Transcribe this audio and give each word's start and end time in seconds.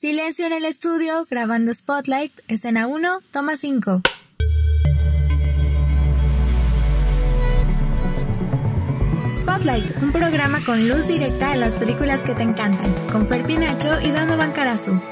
Silencio 0.00 0.46
en 0.46 0.52
el 0.52 0.64
estudio, 0.64 1.26
grabando 1.28 1.74
Spotlight, 1.74 2.30
escena 2.46 2.86
1, 2.86 3.20
toma 3.32 3.56
5. 3.56 4.02
Spotlight, 9.32 10.00
un 10.00 10.12
programa 10.12 10.64
con 10.64 10.88
luz 10.88 11.08
directa 11.08 11.50
a 11.50 11.56
las 11.56 11.74
películas 11.74 12.22
que 12.22 12.36
te 12.36 12.44
encantan, 12.44 12.94
con 13.10 13.26
Fer 13.26 13.44
Pinacho 13.44 14.00
y 14.00 14.12
Donovan 14.12 14.52
Carazu. 14.52 15.02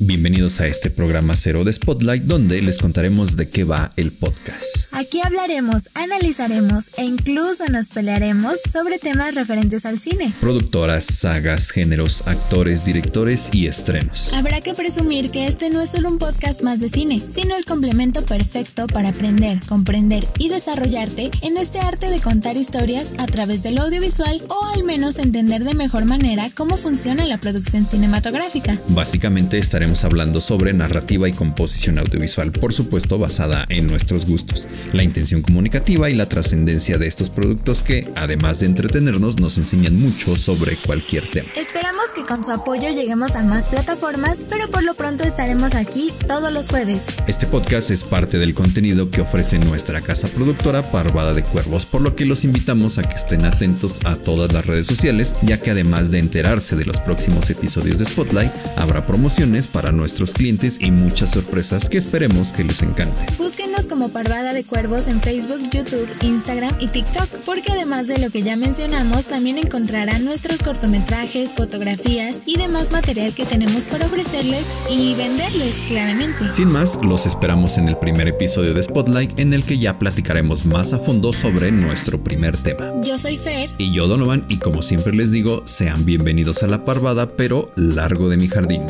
Bienvenidos 0.00 0.58
a 0.58 0.66
este 0.66 0.90
programa 0.90 1.36
cero 1.36 1.62
de 1.62 1.72
Spotlight 1.72 2.24
donde 2.24 2.60
les 2.60 2.80
contaremos 2.80 3.36
de 3.36 3.48
qué 3.48 3.62
va 3.62 3.92
el 3.94 4.10
podcast. 4.10 4.91
Aquí 5.02 5.20
hablaremos, 5.20 5.90
analizaremos 5.94 6.90
e 6.96 7.02
incluso 7.04 7.66
nos 7.66 7.88
pelearemos 7.88 8.60
sobre 8.72 9.00
temas 9.00 9.34
referentes 9.34 9.84
al 9.84 9.98
cine. 9.98 10.32
Productoras, 10.40 11.04
sagas, 11.04 11.72
géneros, 11.72 12.22
actores, 12.26 12.84
directores 12.84 13.50
y 13.52 13.66
estrenos. 13.66 14.32
Habrá 14.32 14.60
que 14.60 14.74
presumir 14.74 15.32
que 15.32 15.48
este 15.48 15.70
no 15.70 15.80
es 15.80 15.90
solo 15.90 16.08
un 16.08 16.18
podcast 16.18 16.62
más 16.62 16.78
de 16.78 16.88
cine, 16.88 17.18
sino 17.18 17.56
el 17.56 17.64
complemento 17.64 18.24
perfecto 18.24 18.86
para 18.86 19.08
aprender, 19.08 19.58
comprender 19.68 20.24
y 20.38 20.50
desarrollarte 20.50 21.32
en 21.40 21.58
este 21.58 21.80
arte 21.80 22.08
de 22.08 22.20
contar 22.20 22.56
historias 22.56 23.14
a 23.18 23.26
través 23.26 23.64
del 23.64 23.78
audiovisual 23.78 24.40
o 24.48 24.66
al 24.72 24.84
menos 24.84 25.18
entender 25.18 25.64
de 25.64 25.74
mejor 25.74 26.04
manera 26.04 26.44
cómo 26.54 26.76
funciona 26.76 27.26
la 27.26 27.38
producción 27.38 27.88
cinematográfica. 27.88 28.78
Básicamente 28.90 29.58
estaremos 29.58 30.04
hablando 30.04 30.40
sobre 30.40 30.72
narrativa 30.72 31.28
y 31.28 31.32
composición 31.32 31.98
audiovisual, 31.98 32.52
por 32.52 32.72
supuesto 32.72 33.18
basada 33.18 33.66
en 33.68 33.88
nuestros 33.88 34.26
gustos, 34.26 34.68
la 34.92 35.02
intención 35.02 35.42
comunicativa 35.42 36.10
y 36.10 36.14
la 36.14 36.28
trascendencia 36.28 36.98
de 36.98 37.06
estos 37.06 37.30
productos 37.30 37.82
que, 37.82 38.08
además 38.16 38.60
de 38.60 38.66
entretenernos, 38.66 39.40
nos 39.40 39.58
enseñan 39.58 39.98
mucho 39.98 40.36
sobre 40.36 40.80
cualquier 40.80 41.30
tema. 41.30 41.48
Esperamos 41.56 42.10
que 42.14 42.24
con 42.24 42.44
su 42.44 42.50
apoyo 42.50 42.88
lleguemos 42.90 43.34
a 43.34 43.42
más 43.42 43.66
plataformas, 43.66 44.40
pero 44.48 44.68
por 44.70 44.82
lo 44.82 44.94
pronto 44.94 45.24
estaremos 45.24 45.74
aquí 45.74 46.12
todos 46.26 46.52
los 46.52 46.68
jueves. 46.68 47.04
Este 47.26 47.46
podcast 47.46 47.90
es 47.90 48.04
parte 48.04 48.38
del 48.38 48.54
contenido 48.54 49.10
que 49.10 49.22
ofrece 49.22 49.58
nuestra 49.58 50.00
casa 50.00 50.28
productora 50.28 50.82
Parvada 50.82 51.32
de 51.32 51.42
Cuervos, 51.42 51.86
por 51.86 52.00
lo 52.00 52.14
que 52.14 52.26
los 52.26 52.44
invitamos 52.44 52.98
a 52.98 53.02
que 53.02 53.16
estén 53.16 53.44
atentos 53.44 54.00
a 54.04 54.16
todas 54.16 54.52
las 54.52 54.66
redes 54.66 54.86
sociales, 54.86 55.34
ya 55.42 55.60
que 55.60 55.70
además 55.70 56.10
de 56.10 56.18
enterarse 56.18 56.76
de 56.76 56.84
los 56.84 57.00
próximos 57.00 57.48
episodios 57.50 57.98
de 57.98 58.04
Spotlight, 58.04 58.52
habrá 58.76 59.06
promociones 59.06 59.66
para 59.66 59.92
nuestros 59.92 60.32
clientes 60.32 60.78
y 60.80 60.90
muchas 60.90 61.30
sorpresas 61.30 61.88
que 61.88 61.98
esperemos 61.98 62.52
que 62.52 62.64
les 62.64 62.82
encante. 62.82 63.26
Búsquenos 63.38 63.86
como 63.86 64.10
Parvada 64.10 64.52
de 64.52 64.64
Cuervos 64.64 64.71
en 64.74 65.20
Facebook, 65.20 65.60
YouTube, 65.70 66.08
Instagram 66.22 66.74
y 66.80 66.88
TikTok, 66.88 67.28
porque 67.44 67.72
además 67.72 68.06
de 68.06 68.18
lo 68.18 68.30
que 68.30 68.40
ya 68.40 68.56
mencionamos, 68.56 69.26
también 69.26 69.58
encontrarán 69.58 70.24
nuestros 70.24 70.62
cortometrajes, 70.62 71.52
fotografías 71.52 72.42
y 72.46 72.56
demás 72.56 72.90
material 72.90 73.34
que 73.34 73.44
tenemos 73.44 73.84
para 73.84 74.06
ofrecerles 74.06 74.66
y 74.90 75.14
venderles 75.14 75.76
claramente. 75.88 76.50
Sin 76.50 76.72
más, 76.72 76.98
los 77.02 77.26
esperamos 77.26 77.76
en 77.76 77.88
el 77.88 77.98
primer 77.98 78.28
episodio 78.28 78.72
de 78.72 78.82
Spotlight 78.82 79.38
en 79.38 79.52
el 79.52 79.64
que 79.64 79.78
ya 79.78 79.98
platicaremos 79.98 80.64
más 80.64 80.94
a 80.94 80.98
fondo 80.98 81.34
sobre 81.34 81.70
nuestro 81.70 82.24
primer 82.24 82.56
tema. 82.56 82.92
Yo 83.02 83.18
soy 83.18 83.36
Fer. 83.36 83.70
Y 83.76 83.94
yo 83.94 84.08
Donovan, 84.08 84.46
y 84.48 84.58
como 84.58 84.80
siempre 84.80 85.12
les 85.12 85.32
digo, 85.32 85.62
sean 85.66 86.04
bienvenidos 86.06 86.62
a 86.62 86.66
la 86.66 86.84
Parvada, 86.84 87.36
pero 87.36 87.70
largo 87.76 88.30
de 88.30 88.38
mi 88.38 88.48
jardín. 88.48 88.82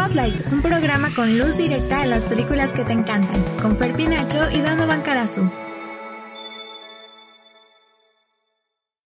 Spotlight, 0.00 0.50
un 0.50 0.62
programa 0.62 1.10
con 1.14 1.38
luz 1.38 1.58
directa 1.58 2.00
a 2.00 2.06
las 2.06 2.24
películas 2.24 2.72
que 2.72 2.84
te 2.84 2.94
encantan, 2.94 3.42
con 3.60 3.76
Fer 3.76 3.92
Pinacho 3.92 4.50
y 4.50 4.60
Donovan 4.60 5.02
Carazu. 5.02 5.42